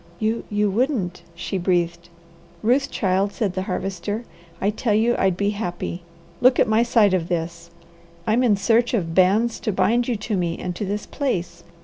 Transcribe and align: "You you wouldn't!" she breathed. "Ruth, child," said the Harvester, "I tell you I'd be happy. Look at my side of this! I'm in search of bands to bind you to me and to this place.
"You 0.17 0.45
you 0.49 0.71
wouldn't!" 0.71 1.21
she 1.35 1.59
breathed. 1.59 2.09
"Ruth, 2.63 2.89
child," 2.89 3.33
said 3.33 3.53
the 3.53 3.61
Harvester, 3.69 4.23
"I 4.59 4.71
tell 4.71 4.95
you 4.95 5.15
I'd 5.19 5.37
be 5.37 5.51
happy. 5.51 6.01
Look 6.41 6.59
at 6.59 6.67
my 6.67 6.81
side 6.81 7.13
of 7.13 7.27
this! 7.29 7.69
I'm 8.25 8.41
in 8.41 8.57
search 8.57 8.95
of 8.95 9.13
bands 9.13 9.59
to 9.59 9.71
bind 9.71 10.07
you 10.07 10.15
to 10.15 10.35
me 10.35 10.57
and 10.57 10.75
to 10.75 10.85
this 10.87 11.05
place. 11.05 11.63